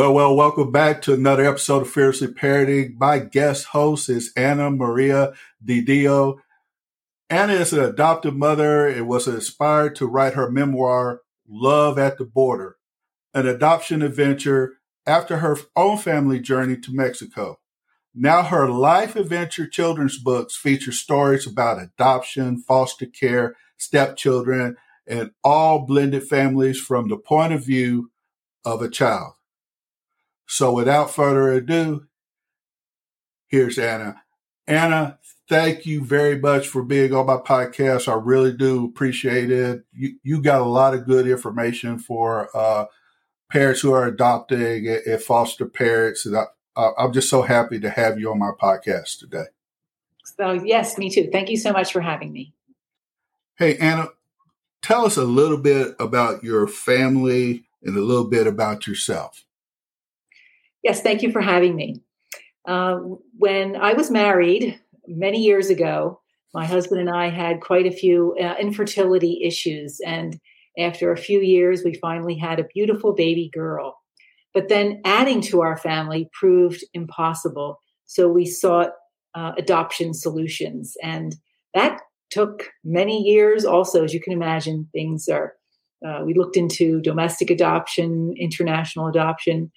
[0.00, 2.98] Well, well, welcome back to another episode of Fearless Parenting.
[2.98, 6.38] My guest host is Anna Maria Didio.
[7.28, 12.24] Anna is an adoptive mother and was inspired to write her memoir, Love at the
[12.24, 12.78] Border,
[13.34, 17.58] an adoption adventure after her own family journey to Mexico.
[18.14, 25.84] Now her life adventure children's books feature stories about adoption, foster care, stepchildren, and all
[25.84, 28.10] blended families from the point of view
[28.64, 29.34] of a child.
[30.50, 32.08] So without further ado,
[33.46, 34.20] here's Anna.
[34.66, 38.08] Anna, thank you very much for being on my podcast.
[38.08, 39.84] I really do appreciate it.
[39.92, 42.86] You, you got a lot of good information for uh,
[43.48, 46.26] parents who are adopting and, foster parents.
[46.26, 46.46] And I,
[46.98, 49.46] I'm just so happy to have you on my podcast today.
[50.24, 51.28] So, yes, me too.
[51.30, 52.52] Thank you so much for having me.
[53.56, 54.08] Hey, Anna,
[54.82, 59.44] tell us a little bit about your family and a little bit about yourself.
[60.82, 62.02] Yes, thank you for having me.
[62.66, 62.98] Uh,
[63.38, 66.20] when I was married many years ago,
[66.54, 70.00] my husband and I had quite a few uh, infertility issues.
[70.04, 70.38] And
[70.78, 73.96] after a few years, we finally had a beautiful baby girl.
[74.52, 77.78] But then adding to our family proved impossible.
[78.06, 78.90] So we sought
[79.34, 80.94] uh, adoption solutions.
[81.02, 81.36] And
[81.74, 84.88] that took many years also, as you can imagine.
[84.92, 85.54] Things are,
[86.06, 89.70] uh, we looked into domestic adoption, international adoption.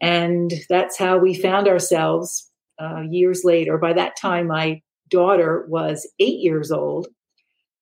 [0.00, 2.50] And that's how we found ourselves
[2.80, 3.78] uh, years later.
[3.78, 7.08] By that time, my daughter was eight years old.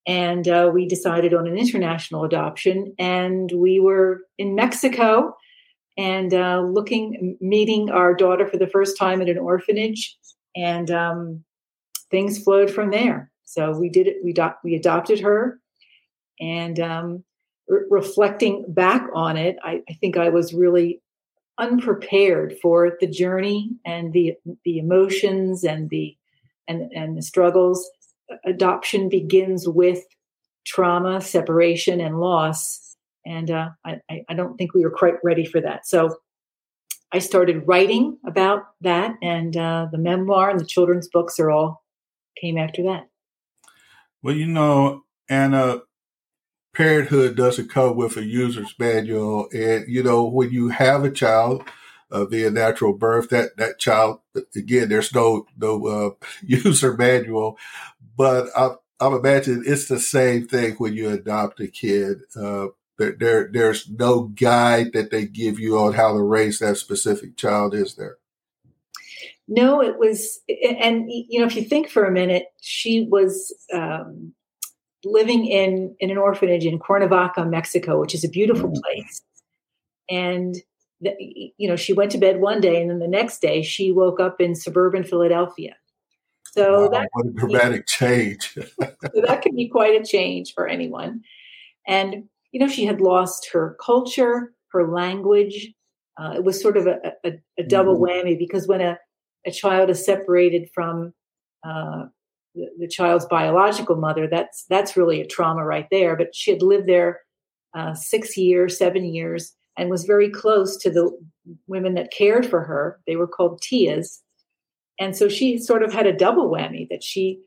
[0.06, 2.94] And uh, we decided on an international adoption.
[2.99, 5.34] And we were in Mexico
[5.99, 10.16] and uh, looking, meeting our daughter for the first time at an orphanage.
[10.54, 11.44] And um,
[12.10, 13.31] things flowed from there.
[13.44, 15.60] So we did it, we, do- we adopted her.
[16.41, 17.25] And um,
[17.69, 21.00] re- reflecting back on it, I, I think I was really
[21.59, 24.34] unprepared for the journey and the
[24.65, 26.17] the emotions and the
[26.69, 27.89] and and the struggles.
[28.44, 30.03] Adoption begins with
[30.66, 32.97] trauma separation and loss.
[33.25, 35.87] And uh, I, I don't think we were quite ready for that.
[35.87, 36.16] So
[37.12, 41.84] i started writing about that and uh, the memoir and the children's books are all
[42.41, 43.09] came after that.
[44.22, 45.81] Well you know anna
[46.76, 49.48] parenthood doesn't come with a user's manual.
[49.53, 51.64] And, you know, when you have a child
[52.10, 54.20] uh, via natural birth, that, that child,
[54.54, 57.59] again, there's no, no uh, user manual,
[58.16, 62.19] but I, I'm imagining it's the same thing when you adopt a kid.
[62.34, 66.76] Uh, there, there, there's no guide that they give you on how to raise that
[66.76, 68.16] specific child, is there?
[69.48, 74.32] No, it was, and you know, if you think for a minute, she was um,
[75.06, 78.83] living in in an orphanage in Cuernavaca, Mexico, which is a beautiful mm.
[78.83, 79.22] place.
[80.11, 80.56] And
[81.00, 81.15] the,
[81.56, 84.21] you know, she went to bed one day, and then the next day she woke
[84.21, 85.77] up in suburban Philadelphia.
[86.53, 88.55] So wow, that what a dramatic be, change.
[88.55, 91.22] so that could be quite a change for anyone.
[91.87, 95.72] And you know, she had lost her culture, her language.
[96.19, 98.09] Uh, it was sort of a, a, a double mm.
[98.09, 98.98] whammy because when a,
[99.45, 101.13] a child is separated from
[101.63, 102.07] uh,
[102.56, 106.16] the, the, child's biological mother, that's that's really a trauma right there.
[106.16, 107.20] But she had lived there
[107.76, 111.10] uh, six years, seven years, and was very close to the
[111.66, 112.98] women that cared for her.
[113.06, 114.20] They were called tias,
[114.98, 117.41] and so she sort of had a double whammy that she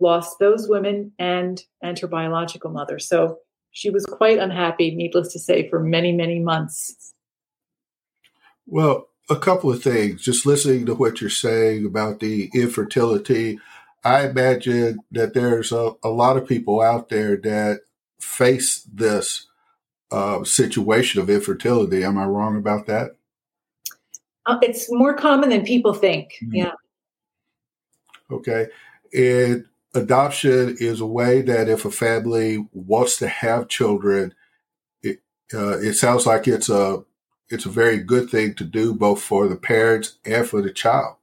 [0.00, 2.98] lost those women and and her biological mother.
[2.98, 3.38] So
[3.70, 7.12] she was quite unhappy, needless to say, for many many months.
[8.66, 10.22] Well, a couple of things.
[10.22, 13.58] Just listening to what you're saying about the infertility
[14.04, 17.80] I imagine that there's a, a lot of people out there that
[18.20, 19.46] face this
[20.10, 22.04] uh, situation of infertility.
[22.04, 23.16] Am I wrong about that?
[24.46, 26.34] Uh, it's more common than people think.
[26.42, 26.56] Mm-hmm.
[26.56, 26.72] Yeah.
[28.30, 28.68] Okay.
[29.14, 29.64] And
[29.94, 34.34] adoption is a way that if a family wants to have children,
[35.02, 35.20] it
[35.54, 37.04] uh, it sounds like it's a
[37.48, 41.16] it's a very good thing to do both for the parents and for the child.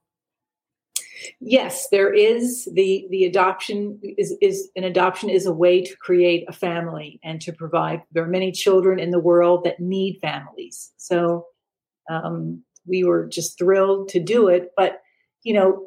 [1.40, 6.46] Yes, there is the the adoption is is an adoption is a way to create
[6.48, 8.02] a family and to provide.
[8.12, 11.46] There are many children in the world that need families, so
[12.10, 14.72] um, we were just thrilled to do it.
[14.76, 15.02] But
[15.44, 15.86] you know,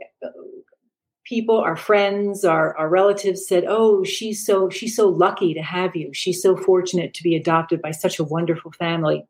[1.24, 5.96] people, our friends, our our relatives said, "Oh, she's so she's so lucky to have
[5.96, 6.12] you.
[6.12, 9.26] She's so fortunate to be adopted by such a wonderful family,"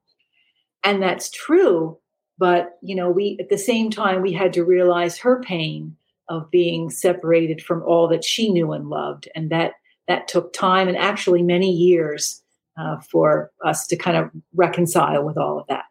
[0.83, 1.99] and that's true
[2.39, 5.97] but you know we at the same time we had to realize her pain
[6.29, 9.29] of being separated from all that she knew and loved.
[9.35, 9.73] And that
[10.09, 12.43] that took time and actually many years
[12.79, 15.85] uh, for us to kind of reconcile with all of that.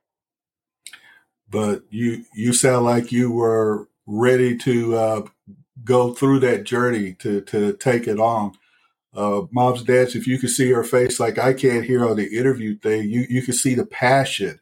[1.49, 5.21] But you you sound like you were ready to uh,
[5.83, 8.53] go through that journey to to take it on.
[9.15, 12.35] Uh, mom's dads if you could see her face like i can't hear on the
[12.35, 13.07] interview thing.
[13.07, 14.59] You you could see the passion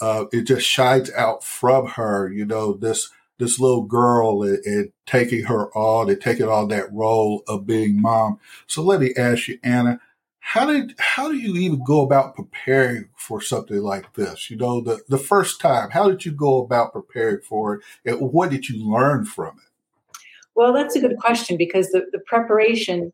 [0.00, 2.30] uh, it just shines out from her.
[2.32, 6.92] You know, this this little girl and, and, taking her on and taking on that
[6.92, 8.38] role of being mom.
[8.68, 9.98] So let me ask you, Anna,
[10.38, 14.50] how did how do you even go about preparing for something like this?
[14.50, 18.20] You know, the the first time, how did you go about preparing for it, and
[18.32, 20.18] what did you learn from it?
[20.54, 23.12] Well, that's a good question because the, the preparation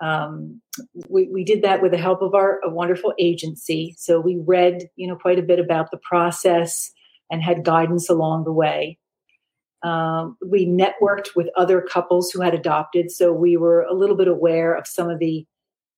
[0.00, 0.60] um,
[1.08, 3.94] we, we did that with the help of our wonderful agency.
[3.98, 6.92] So we read, you know, quite a bit about the process
[7.30, 8.98] and had guidance along the way.
[9.82, 14.28] Um, we networked with other couples who had adopted, so we were a little bit
[14.28, 15.46] aware of some of the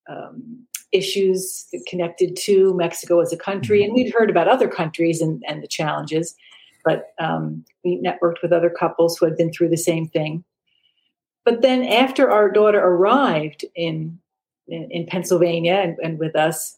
[0.08, 5.42] um, issues connected to Mexico as a country, and we'd heard about other countries and,
[5.46, 6.34] and the challenges.
[6.84, 10.44] But um, we networked with other couples who had been through the same thing.
[11.44, 14.18] But then after our daughter arrived in
[14.68, 16.76] in, in Pennsylvania and, and, with us,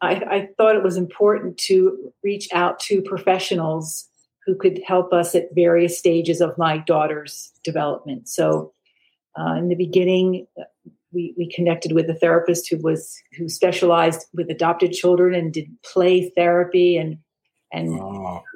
[0.00, 4.08] I, I thought it was important to reach out to professionals
[4.46, 8.28] who could help us at various stages of my daughter's development.
[8.30, 8.72] So,
[9.38, 10.46] uh, in the beginning,
[11.12, 15.68] we, we connected with a therapist who was who specialized with adopted children and did
[15.84, 17.18] play therapy and
[17.72, 18.00] and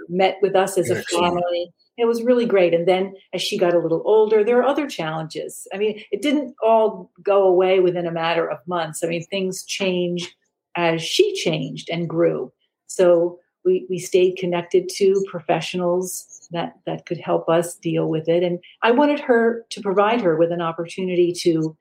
[0.08, 2.72] met with us as a family it was really great.
[2.74, 5.66] And then as she got a little older, there are other challenges.
[5.72, 9.04] I mean, it didn't all go away within a matter of months.
[9.04, 10.34] I mean, things change
[10.74, 12.52] as she changed and grew.
[12.86, 18.42] So we, we stayed connected to professionals that, that could help us deal with it.
[18.42, 21.76] And I wanted her to provide her with an opportunity to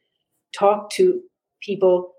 [0.53, 1.21] talk to
[1.61, 2.13] people,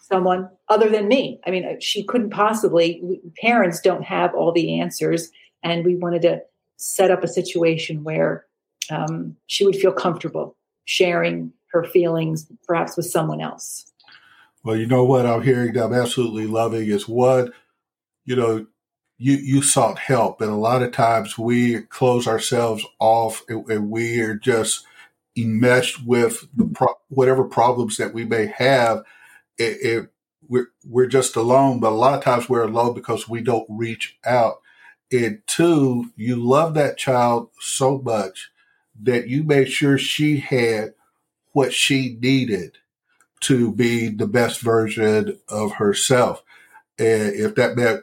[0.00, 1.40] someone other than me.
[1.46, 5.30] I mean, she couldn't possibly, parents don't have all the answers.
[5.62, 6.40] And we wanted to
[6.76, 8.46] set up a situation where
[8.90, 10.56] um, she would feel comfortable
[10.86, 13.92] sharing her feelings, perhaps with someone else.
[14.64, 17.52] Well, you know what I'm hearing I'm absolutely loving is one,
[18.24, 18.66] you know,
[19.18, 23.90] you you sought help, and a lot of times we close ourselves off, and, and
[23.90, 24.86] we are just
[25.36, 29.02] enmeshed with the pro- whatever problems that we may have.
[29.58, 30.10] It, it,
[30.50, 34.18] we're we're just alone, but a lot of times we're alone because we don't reach
[34.26, 34.60] out.
[35.12, 38.50] And two, you love that child so much
[39.00, 40.94] that you made sure she had
[41.52, 42.78] what she needed
[43.42, 46.42] to be the best version of herself.
[46.98, 48.02] And if that meant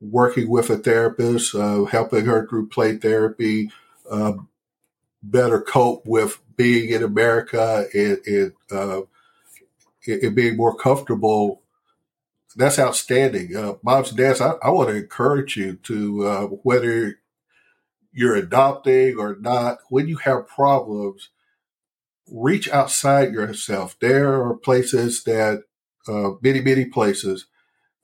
[0.00, 3.70] working with a therapist, uh, helping her through play therapy,
[4.10, 4.34] uh,
[5.22, 9.02] better cope with being in America and, and, uh,
[10.06, 11.61] and being more comfortable
[12.56, 13.56] that's outstanding.
[13.56, 17.18] Uh, moms and dads, I, I want to encourage you to, uh, whether
[18.12, 21.30] you're adopting or not, when you have problems,
[22.28, 23.96] reach outside yourself.
[24.00, 25.64] There are places that,
[26.08, 27.46] uh, many, many places,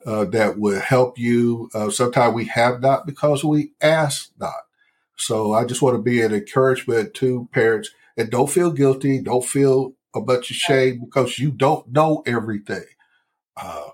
[0.07, 1.69] uh, that will help you.
[1.75, 4.55] Uh, sometimes we have not because we ask not.
[5.17, 9.21] So I just want to be an encouragement to parents and don't feel guilty.
[9.21, 12.85] Don't feel a bunch of shame because you don't know everything.
[13.57, 13.89] Uh,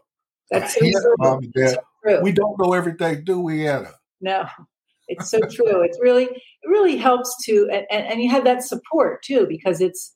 [0.51, 1.15] that's so true.
[1.19, 2.23] Mom and Dad, so true.
[2.23, 3.91] We don't know everything, do we, Anna?
[4.21, 4.47] No,
[5.09, 5.83] it's so true.
[5.83, 10.15] It's really, it really helps to, and, and you have that support too, because it's,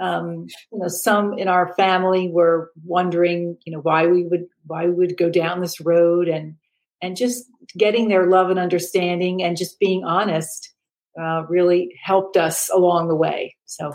[0.00, 4.86] um, you know, some in our family were wondering, you know, why we would, why
[4.86, 6.56] we would go down this road and,
[7.00, 7.44] and just
[7.76, 10.72] getting their love and understanding and just being honest
[11.20, 13.56] uh, really helped us along the way.
[13.66, 13.94] So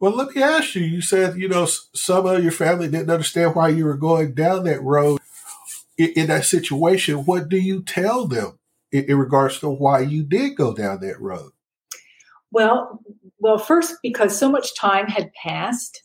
[0.00, 0.82] well, let me ask you.
[0.82, 4.64] You said you know some of your family didn't understand why you were going down
[4.64, 5.20] that road.
[5.96, 8.58] In, in that situation, what do you tell them
[8.92, 11.50] in, in regards to why you did go down that road?
[12.50, 13.02] Well,
[13.40, 16.00] well, first because so much time had passed,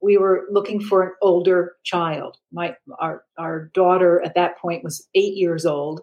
[0.00, 2.36] we were looking for an older child.
[2.52, 6.02] My our our daughter at that point was eight years old,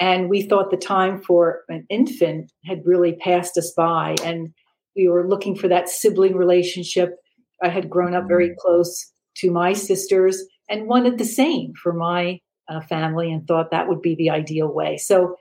[0.00, 4.54] and we thought the time for an infant had really passed us by, and
[4.98, 7.16] we were looking for that sibling relationship.
[7.62, 8.56] I had grown up very mm.
[8.56, 13.88] close to my sisters and wanted the same for my uh, family, and thought that
[13.88, 14.98] would be the ideal way.
[14.98, 15.36] So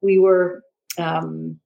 [0.00, 0.62] we were.
[0.96, 1.58] Um,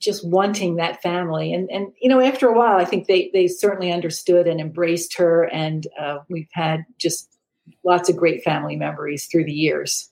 [0.00, 3.48] just wanting that family and and you know after a while i think they they
[3.48, 7.36] certainly understood and embraced her and uh, we've had just
[7.84, 10.08] lots of great family memories through the years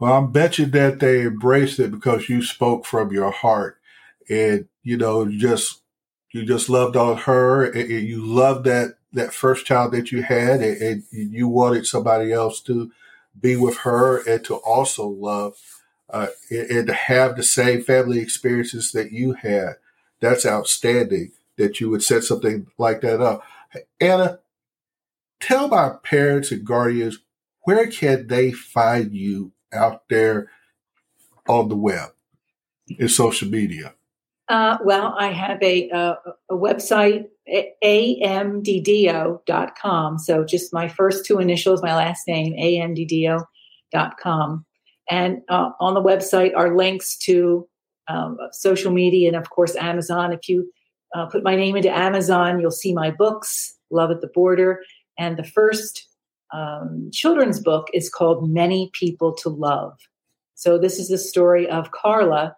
[0.00, 3.78] well i bet you that they embraced it because you spoke from your heart
[4.28, 5.82] and you know just
[6.32, 10.60] you just loved on her and you loved that that first child that you had
[10.60, 12.90] and you wanted somebody else to
[13.38, 15.54] be with her and to also love
[16.10, 19.74] uh, and to have the same family experiences that you had.
[20.20, 23.42] That's outstanding that you would set something like that up.
[24.00, 24.38] Anna,
[25.40, 27.18] tell my parents and guardians
[27.62, 30.50] where can they find you out there
[31.48, 32.10] on the web
[32.88, 33.94] in social media?
[34.52, 36.16] Uh, well, I have a, uh,
[36.50, 37.24] a website,
[37.82, 40.18] amdidio.com.
[40.18, 44.66] So just my first two initials, my last name, amdidio.com.
[45.10, 47.66] And uh, on the website are links to
[48.08, 50.34] um, social media and, of course, Amazon.
[50.34, 50.70] If you
[51.14, 54.82] uh, put my name into Amazon, you'll see my books, Love at the Border.
[55.18, 56.06] And the first
[56.52, 59.98] um, children's book is called Many People to Love.
[60.56, 62.54] So this is the story of Carla,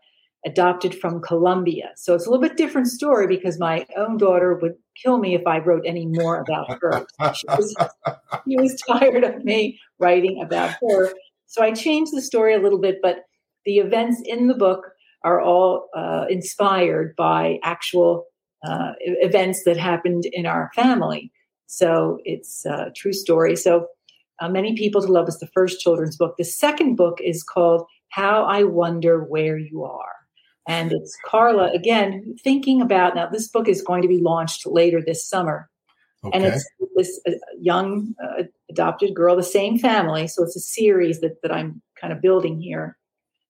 [0.47, 1.91] adopted from Colombia.
[1.97, 5.47] So it's a little bit different story because my own daughter would kill me if
[5.47, 7.07] I wrote any more about her.
[7.35, 7.75] She was,
[8.49, 11.13] she was tired of me writing about her.
[11.47, 13.25] So I changed the story a little bit, but
[13.65, 14.87] the events in the book
[15.23, 18.27] are all uh, inspired by actual
[18.67, 21.33] uh, events that happened in our family.
[21.67, 23.57] So it's a true story.
[23.57, 23.87] So
[24.41, 26.35] uh, Many People to Love is the first children's book.
[26.37, 30.24] The second book is called How I Wonder Where You Are.
[30.67, 35.03] And it's Carla, again, thinking about now, this book is going to be launched later
[35.03, 35.69] this summer.
[36.25, 36.37] Okay.
[36.37, 36.67] And it's
[36.97, 40.27] this uh, young uh, adopted girl, the same family.
[40.27, 42.97] So it's a series that, that I'm kind of building here.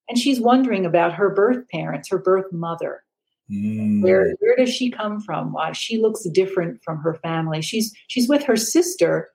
[0.09, 3.03] And she's wondering about her birth parents, her birth mother.
[3.51, 4.03] Mm.
[4.03, 5.53] Where where does she come from?
[5.53, 7.61] Why she looks different from her family?
[7.63, 9.31] She's she's with her sister,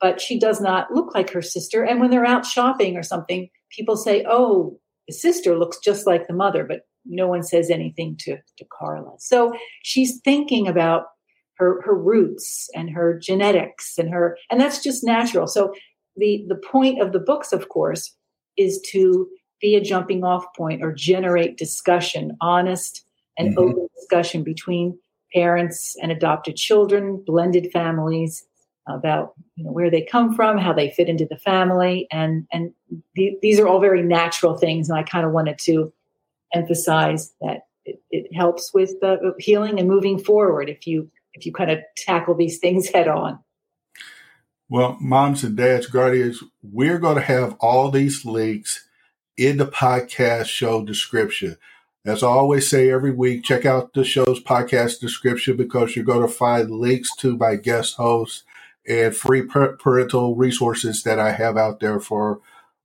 [0.00, 1.84] but she does not look like her sister.
[1.84, 6.28] And when they're out shopping or something, people say, "Oh, the sister looks just like
[6.28, 9.14] the mother," but no one says anything to to Carla.
[9.18, 11.06] So she's thinking about
[11.58, 15.74] her her roots and her genetics and her and that's just natural so
[16.16, 18.14] the the point of the books of course
[18.56, 19.28] is to
[19.60, 23.04] be a jumping off point or generate discussion honest
[23.36, 23.70] and mm-hmm.
[23.70, 24.96] open discussion between
[25.34, 28.44] parents and adopted children blended families
[28.86, 32.72] about you know where they come from how they fit into the family and and
[33.14, 35.92] the, these are all very natural things and i kind of wanted to
[36.54, 41.52] emphasize that it, it helps with the healing and moving forward if you if you
[41.52, 43.38] kind of tackle these things head on.
[44.70, 48.86] Well, moms and dads, guardians, we're going to have all these links
[49.38, 51.56] in the podcast show description.
[52.04, 56.26] As I always say every week, check out the show's podcast description because you're going
[56.26, 58.44] to find links to my guest hosts
[58.86, 62.40] and free parental resources that I have out there for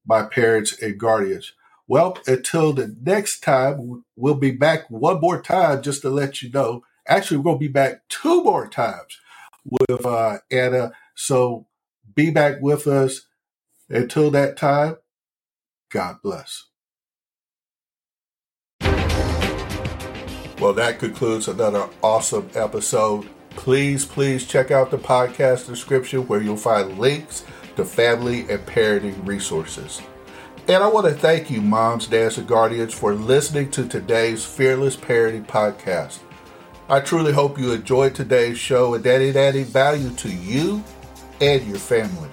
[0.05, 1.53] my parents and guardians.
[1.87, 6.49] Well, until the next time, we'll be back one more time just to let you
[6.49, 9.19] know Actually, we're going to be back two more times
[9.65, 10.93] with uh, Anna.
[11.15, 11.67] So
[12.15, 13.21] be back with us.
[13.89, 14.97] Until that time,
[15.91, 16.63] God bless.
[20.59, 23.27] Well, that concludes another awesome episode.
[23.51, 27.43] Please, please check out the podcast description where you'll find links
[27.75, 30.01] to family and parenting resources.
[30.65, 34.95] And I want to thank you, moms, dads, and guardians, for listening to today's Fearless
[34.95, 36.19] Parenting Podcast.
[36.87, 40.81] I truly hope you enjoyed today's show and that it added value to you
[41.41, 42.29] and your family.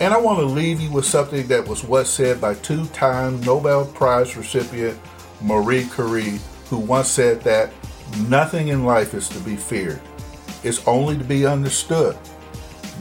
[0.00, 3.42] And I want to leave you with something that was once said by two time
[3.42, 4.98] Nobel Prize recipient
[5.42, 6.40] Marie Curie,
[6.70, 7.74] who once said that
[8.26, 10.00] nothing in life is to be feared,
[10.64, 12.16] it's only to be understood.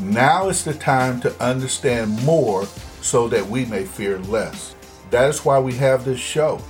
[0.01, 2.67] Now is the time to understand more
[3.01, 4.75] so that we may fear less.
[5.09, 6.61] That is why we have this show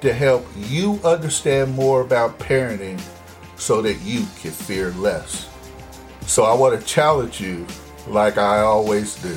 [0.00, 3.00] to help you understand more about parenting
[3.56, 5.48] so that you can fear less.
[6.26, 7.66] So I want to challenge you,
[8.06, 9.36] like I always do,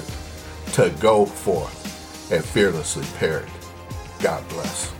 [0.73, 3.49] to go forth and fearlessly parent.
[4.21, 4.98] God bless.